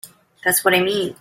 [0.43, 1.15] That's what I mean.